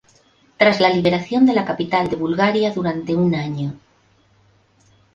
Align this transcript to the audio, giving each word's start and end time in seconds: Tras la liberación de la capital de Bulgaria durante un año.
Tras 0.57 0.79
la 0.79 0.89
liberación 0.89 1.45
de 1.45 1.53
la 1.53 1.63
capital 1.63 2.09
de 2.09 2.15
Bulgaria 2.15 2.73
durante 2.73 3.15
un 3.15 3.35
año. 3.35 3.77